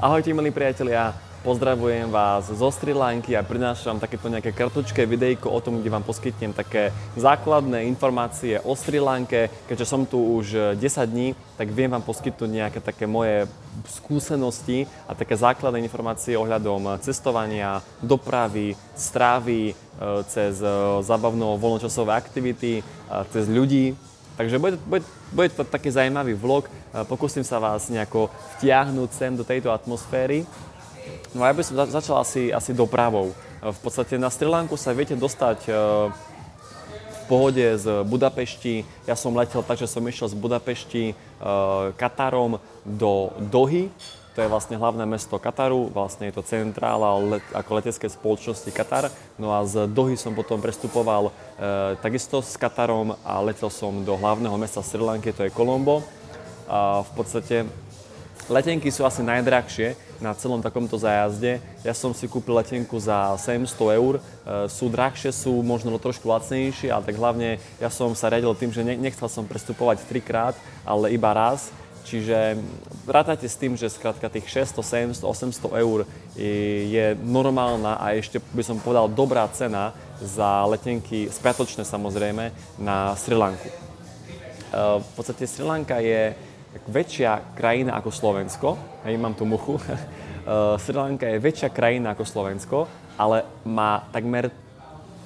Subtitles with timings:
[0.00, 1.12] Ahojte milí priatelia,
[1.44, 6.00] pozdravujem vás zo Sri Lanky a prinášam takéto nejaké kratučké videjko o tom, kde vám
[6.00, 6.88] poskytnem také
[7.20, 9.52] základné informácie o Sri Lanke.
[9.68, 13.44] Keďže som tu už 10 dní, tak viem vám poskytnúť nejaké také moje
[13.92, 19.72] skúsenosti a také základné informácie ohľadom cestovania, dopravy, strávy, e,
[20.32, 20.64] cez
[21.04, 22.80] zabavno voľnočasové aktivity,
[23.28, 23.92] cez ľudí,
[24.40, 25.04] Takže bude, bude,
[25.36, 26.64] bude to taký zaujímavý vlog.
[27.04, 30.48] Pokúsim sa vás nejako vtiahnuť sem do tejto atmosféry.
[31.36, 33.36] No a ja by som začal asi, asi dopravou.
[33.60, 35.72] V podstate na Sri Lanku sa viete dostať e,
[37.12, 38.88] v pohode z Budapešti.
[39.04, 41.14] Ja som letel tak, že som išiel z Budapešti e,
[42.00, 43.92] Katarom do Dohy,
[44.40, 49.12] to je vlastne hlavné mesto Kataru, vlastne je to centrála let, ako letecké spoločnosti Katar.
[49.36, 51.32] No a z Dohy som potom prestupoval e,
[52.00, 56.00] takisto s Katarom a letel som do hlavného mesta Sri Lanky, to je Colombo.
[56.72, 57.68] A v podstate
[58.48, 59.92] letenky sú asi najdrahšie
[60.24, 61.60] na celom takomto zájazde.
[61.84, 66.88] Ja som si kúpil letenku za 700 eur, e, sú drahšie, sú možno trošku lacnejšie,
[66.88, 70.56] ale tak hlavne ja som sa riadil tým, že nechcel som prestupovať trikrát,
[70.88, 71.68] ale iba raz
[72.00, 72.56] Čiže
[73.04, 76.08] rátajte s tým, že skrátka tých 600, 700, 800 eur
[76.88, 83.36] je normálna a ešte by som povedal dobrá cena za letenky, spiatočné samozrejme, na Sri
[83.36, 83.68] Lanku.
[83.68, 83.74] E,
[85.00, 86.32] v podstate Sri Lanka je
[86.88, 88.68] väčšia krajina ako Slovensko,
[89.04, 89.96] hej, mám tu muchu, e,
[90.80, 92.78] Sri Lanka je väčšia krajina ako Slovensko,
[93.20, 94.48] ale má takmer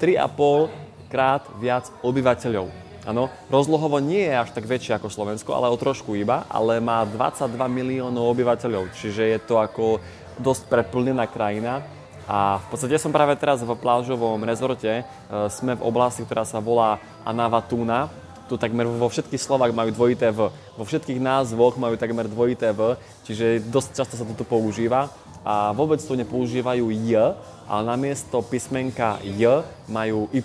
[0.00, 5.80] 3,5 krát viac obyvateľov Áno, rozlohovo nie je až tak väčšie ako Slovensko, ale o
[5.80, 9.96] trošku iba, ale má 22 miliónov obyvateľov, čiže je to ako
[10.36, 11.80] dosť preplnená krajina.
[12.28, 15.02] A v podstate som práve teraz v plážovom rezorte, e,
[15.48, 18.12] sme v oblasti, ktorá sa volá Anavatúna.
[18.52, 20.52] Tu takmer vo všetkých slovách majú dvojité V.
[20.76, 25.08] Vo všetkých názvoch majú takmer dvojité V, čiže dosť často sa to tu používa.
[25.48, 27.32] A vôbec tu nepoužívajú J,
[27.64, 30.44] ale namiesto písmenka J majú Y.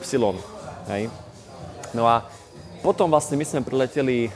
[0.88, 1.12] Hej.
[1.92, 2.24] No a
[2.84, 4.32] potom vlastne my sme prileteli e,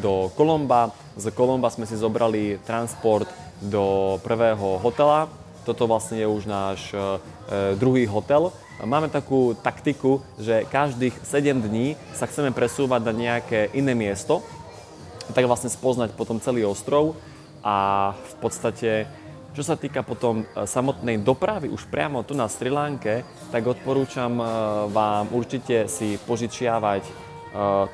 [0.00, 0.88] do Kolomba.
[1.20, 3.28] Z Kolomba sme si zobrali transport
[3.60, 5.28] do prvého hotela.
[5.68, 7.20] Toto vlastne je už náš e,
[7.76, 8.48] druhý hotel.
[8.80, 14.40] Máme takú taktiku, že každých 7 dní sa chceme presúvať na nejaké iné miesto,
[15.36, 17.20] tak vlastne spoznať potom celý ostrov
[17.60, 18.90] a v podstate
[19.54, 24.40] čo sa týka potom e, samotnej dopravy už priamo tu na Sri Lanke, tak odporúčam
[24.88, 27.23] vám určite si požičiavať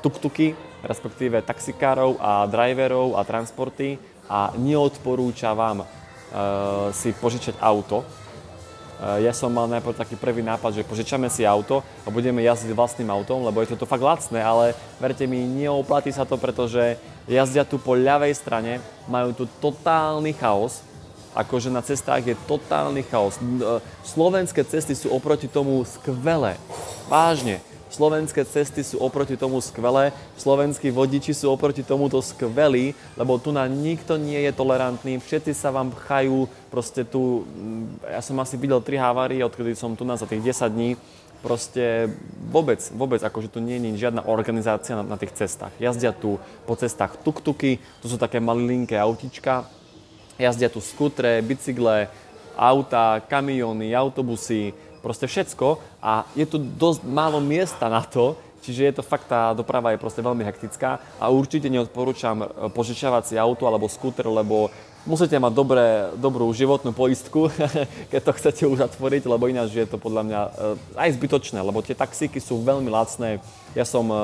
[0.01, 5.87] tuk-tuky, respektíve taxikárov a driverov a transporty a neodporúča vám uh,
[6.95, 8.01] si požičať auto.
[8.01, 12.73] Uh, ja som mal najprv taký prvý nápad, že požičame si auto a budeme jazdiť
[12.73, 16.97] vlastným autom, lebo je to fakt lacné, ale verte mi, neoplatí sa to, pretože
[17.29, 20.81] jazdia tu po ľavej strane, majú tu totálny chaos,
[21.37, 23.39] akože na cestách je totálny chaos.
[24.03, 26.59] Slovenské cesty sú oproti tomu skvelé.
[27.07, 27.63] Vážne
[28.01, 33.69] Slovenské cesty sú oproti tomu skvelé, slovenskí vodiči sú oproti tomuto skvelí, lebo tu na
[33.69, 38.81] nikto nie je tolerantný, všetci sa vám pchajú, proste tu, mm, ja som asi videl
[38.81, 40.89] tri havárie, odkedy som tu na za tých 10 dní,
[41.45, 42.09] proste
[42.49, 45.69] vôbec, vôbec, akože tu nie je žiadna organizácia na, na tých cestách.
[45.77, 49.69] Jazdia tu po cestách tuk-tuky, to sú také malilinké autička,
[50.41, 52.09] jazdia tu skutre, bicykle,
[52.57, 58.93] auta, kamiony, autobusy, proste všetko a je tu dosť málo miesta na to, čiže je
[59.01, 63.65] to fakt, tá doprava je proste veľmi hektická a určite neodporúčam e, požičiavať si auto
[63.65, 64.69] alebo skúter, lebo
[65.03, 67.49] musíte mať dobré, dobrú životnú poistku,
[68.13, 70.49] keď to chcete už zatvoriť, lebo ináč je to podľa mňa e,
[71.01, 73.41] aj zbytočné, lebo tie taxíky sú veľmi lacné.
[73.73, 74.17] Ja som e,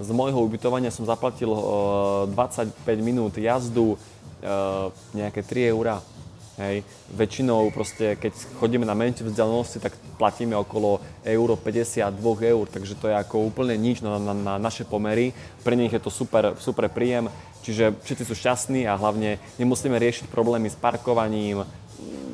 [0.00, 1.46] z môjho ubytovania som zaplatil
[2.34, 3.94] 25 minút jazdu
[5.14, 6.02] nejaké 3 eurá
[6.54, 6.86] Hej.
[7.10, 8.30] Väčšinou proste, keď
[8.62, 12.14] chodíme na menšie vzdialenosti, tak platíme okolo euro 52
[12.46, 15.34] eur, takže to je ako úplne nič na, na, na naše pomery.
[15.66, 17.26] Pre nich je to super, super príjem,
[17.66, 21.66] čiže všetci sú šťastní a hlavne nemusíme riešiť problémy s parkovaním.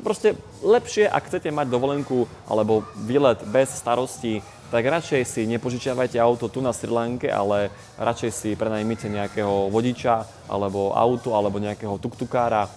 [0.05, 6.47] Proste lepšie, ak chcete mať dovolenku alebo výlet bez starostí, tak radšej si nepožičiavajte auto
[6.47, 7.67] tu na Sri Lanke, ale
[7.99, 12.71] radšej si prenajmite nejakého vodiča alebo auto alebo nejakého tuktukára,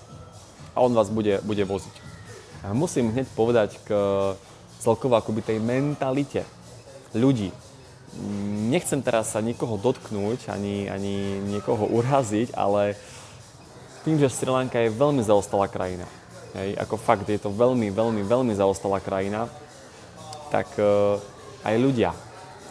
[0.75, 1.95] a on vás bude, bude voziť.
[2.67, 3.91] A musím hneď povedať k
[4.83, 6.43] celkovo akoby tej mentalite
[7.15, 7.55] ľudí.
[8.71, 12.99] Nechcem teraz sa nikoho dotknúť, ani, ani niekoho uraziť, ale
[14.05, 16.05] tým, že Sri Lanka je veľmi zaostalá krajina,
[16.55, 19.49] hej, ako fakt je to veľmi, veľmi, veľmi zaostalá krajina,
[20.53, 21.19] tak uh,
[21.65, 22.13] aj ľudia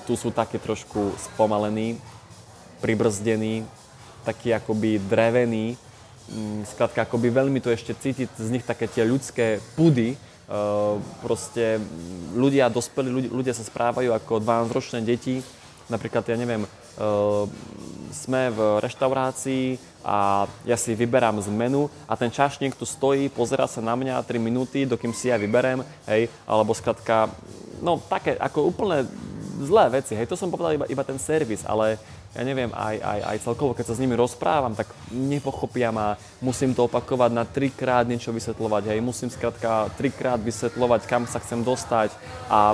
[0.04, 2.00] tu sú také trošku spomalení,
[2.84, 3.64] pribrzdení,
[4.28, 5.80] takí akoby drevení,
[6.32, 11.80] Mm, skrátka, akoby veľmi to ešte cítiť z nich také tie ľudské pudy, Uh, proste
[12.36, 15.40] ľudia, dospelí ľudia, sa správajú ako 12-ročné deti.
[15.88, 17.48] Napríklad, ja neviem, uh,
[18.12, 23.72] sme v reštaurácii a ja si vyberám z menu a ten čašník tu stojí, pozera
[23.72, 25.80] sa na mňa 3 minúty, dokým si ja vyberem,
[26.12, 27.32] hej, alebo skrátka,
[27.80, 29.08] no také ako úplne
[29.64, 31.96] zlé veci, hej, to som povedal iba, iba ten servis, ale
[32.34, 36.74] ja neviem, aj, aj, aj celkovo, keď sa s nimi rozprávam, tak nepochopia ma, musím
[36.74, 42.10] to opakovať na trikrát niečo vysvetľovať, hej, musím skrátka trikrát vysvetľovať, kam sa chcem dostať
[42.50, 42.74] a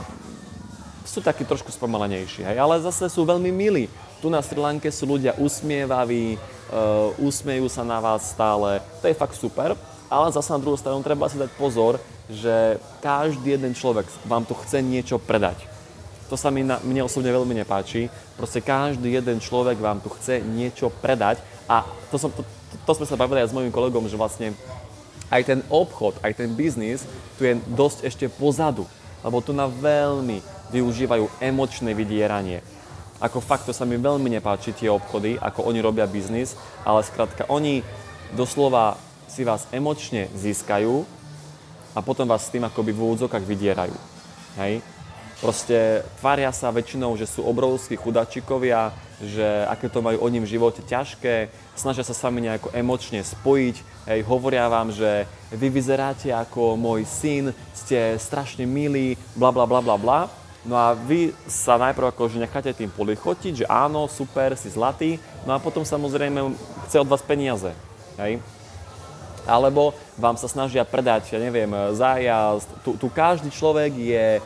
[1.04, 3.92] sú takí trošku spomalenejší, hej, ale zase sú veľmi milí.
[4.24, 9.16] Tu na Sri Lanke sú ľudia usmievaví, uh, usmiejú sa na vás stále, to je
[9.16, 9.76] fakt super,
[10.08, 12.00] ale zase na druhú stranu treba si dať pozor,
[12.32, 15.79] že každý jeden človek vám tu chce niečo predať
[16.30, 18.14] to sa mi na, mne osobne veľmi nepáči.
[18.38, 21.82] Proste každý jeden človek vám tu chce niečo predať a
[22.14, 22.46] to, som, to,
[22.86, 24.54] to sme sa bavili aj s mojim kolegom, že vlastne
[25.34, 27.06] aj ten obchod, aj ten biznis
[27.38, 28.86] tu je dosť ešte pozadu,
[29.26, 32.62] lebo tu na veľmi využívajú emočné vydieranie.
[33.20, 36.56] Ako fakt, to sa mi veľmi nepáči tie obchody, ako oni robia biznis,
[36.88, 37.84] ale skrátka, oni
[38.32, 38.96] doslova
[39.28, 41.04] si vás emočne získajú
[41.94, 43.98] a potom vás s tým akoby v úvodzokách vydierajú.
[44.58, 44.82] Hej?
[45.40, 48.92] Proste tvária sa väčšinou, že sú obrovskí chudačikovia,
[49.24, 51.48] že aké to majú oni v živote ťažké,
[51.80, 53.76] snažia sa s nejako emočne spojiť,
[54.12, 55.24] hej, hovoria vám, že
[55.56, 60.20] vy vyzeráte ako môj syn, ste strašne milí, bla bla bla bla bla.
[60.68, 65.56] No a vy sa najprv akože necháte tým polichotiť, že áno, super, si zlatý, no
[65.56, 66.52] a potom samozrejme
[66.92, 67.72] chce od vás peniaze.
[68.20, 68.44] Hej
[69.50, 72.70] alebo vám sa snažia predať, ja neviem, zájazd.
[72.86, 74.38] Tu, tu každý človek je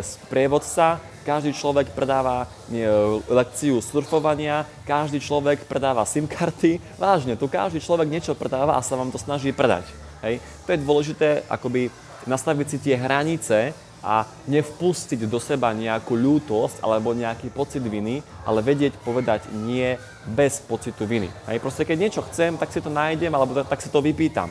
[0.00, 2.82] sprievodca, každý človek predáva e,
[3.28, 6.80] lekciu surfovania, každý človek predáva SIM karty.
[6.96, 9.84] Vážne, tu každý človek niečo predáva a sa vám to snaží predať.
[10.24, 10.40] Hej.
[10.64, 11.92] To je dôležité akoby
[12.24, 18.64] nastaviť si tie hranice, a nevpustiť do seba nejakú ľútosť alebo nejaký pocit viny, ale
[18.64, 21.28] vedieť povedať nie bez pocitu viny.
[21.44, 24.48] Hej, proste keď niečo chcem, tak si to nájdem alebo tak si to vypýtam.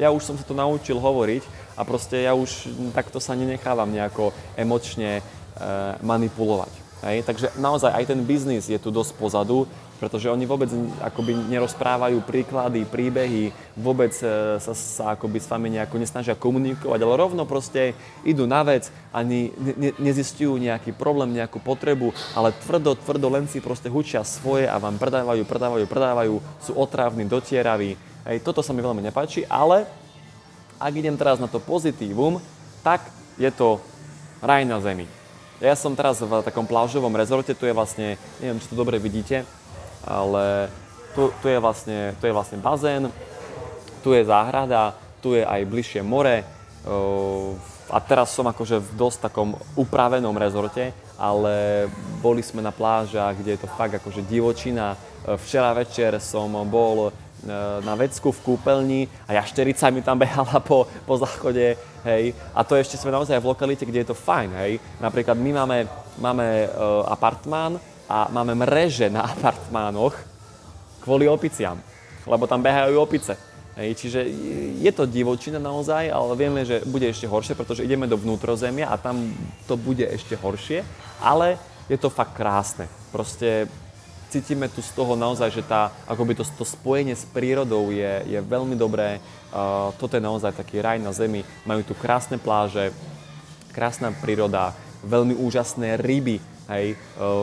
[0.00, 4.34] Ja už som sa to naučil hovoriť a proste ja už takto sa nenechávam nejako
[4.56, 5.22] emočne e,
[6.04, 6.82] manipulovať.
[7.02, 9.66] Hej, takže naozaj aj ten biznis je tu dosť pozadu,
[9.98, 10.70] pretože oni vôbec
[11.02, 17.14] akoby nerozprávajú príklady, príbehy, vôbec e, sa, sa akoby s vami nejako nesnažia komunikovať, ale
[17.18, 23.30] rovno proste idú na vec, ani ne, nezistujú nejaký problém, nejakú potrebu, ale tvrdo, tvrdo
[23.30, 27.94] len si proste hučia svoje a vám predávajú, predávajú, predávajú, sú otrávni, dotieraví.
[28.26, 29.90] Hej, toto sa mi veľmi nepáči, ale
[30.82, 32.42] ak idem teraz na to pozitívum,
[32.82, 33.06] tak
[33.38, 33.78] je to
[34.42, 35.06] raj na zemi.
[35.62, 39.46] Ja som teraz v takom plážovom rezorte, tu je vlastne, neviem, či to dobre vidíte,
[40.02, 40.66] ale
[41.14, 43.06] tu, tu, je vlastne, tu je vlastne bazén,
[44.02, 46.42] tu je záhrada, tu je aj bližšie more
[47.92, 51.86] a teraz som akože v dosť takom upravenom rezorte, ale
[52.18, 54.98] boli sme na plážach, kde je to fakt akože divočina.
[55.46, 57.14] Včera večer som bol
[57.82, 61.74] na vecku v kúpeľni a jašterica mi tam behala po, po záchode,
[62.06, 62.24] hej.
[62.54, 64.72] A to ešte sme naozaj v lokalite, kde je to fajn, hej.
[65.02, 65.78] Napríklad my máme,
[66.22, 70.12] máme uh, apartmán, a máme mreže na apartmánoch
[71.00, 71.80] kvôli opiciam,
[72.28, 73.34] lebo tam behajú opice.
[73.72, 74.20] Hej, čiže
[74.84, 79.00] je to divočina naozaj, ale vieme, že bude ešte horšie, pretože ideme do vnútrozemia a
[79.00, 79.32] tam
[79.64, 80.84] to bude ešte horšie,
[81.24, 81.56] ale
[81.88, 82.84] je to fakt krásne.
[83.08, 83.64] Proste
[84.32, 88.40] cítime tu z toho naozaj, že tá, akoby to, to spojenie s prírodou je, je
[88.40, 89.20] veľmi dobré.
[89.52, 91.44] Uh, toto je naozaj taký raj na zemi.
[91.68, 92.96] Majú tu krásne pláže,
[93.76, 94.72] krásna príroda,
[95.04, 96.96] veľmi úžasné ryby, Hej, e,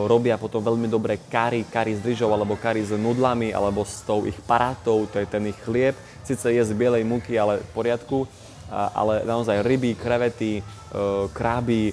[0.08, 4.24] robia potom veľmi dobré kary, kary s ryžou alebo kary s nudlami alebo s tou
[4.24, 5.92] ich parátou, to je ten ich chlieb.
[6.24, 8.24] Sice je z bielej múky, ale v poriadku,
[8.72, 10.62] ale naozaj ryby, krevety, e,
[11.36, 11.92] kráby,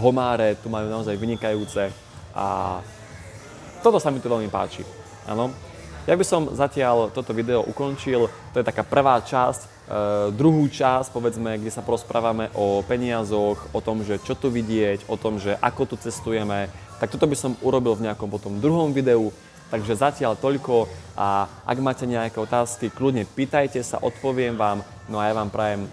[0.00, 1.92] homáre tu majú naozaj vynikajúce
[2.32, 2.80] a
[3.82, 4.84] toto sa mi tu veľmi páči.
[5.26, 5.50] Áno.
[6.08, 11.10] Ja by som zatiaľ toto video ukončil, to je taká prvá časť, Uh, druhú časť,
[11.10, 15.58] povedzme, kde sa porozprávame o peniazoch, o tom, že čo tu vidieť, o tom, že
[15.58, 16.70] ako tu cestujeme,
[17.02, 19.34] tak toto by som urobil v nejakom potom druhom videu.
[19.74, 20.86] Takže zatiaľ toľko
[21.18, 24.86] a ak máte nejaké otázky, kľudne pýtajte sa, odpoviem vám.
[25.10, 25.90] No a ja vám prajem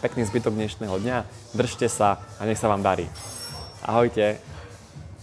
[0.00, 1.18] pekný zbytok dnešného dňa,
[1.52, 3.04] držte sa a nech sa vám darí.
[3.84, 4.40] Ahojte.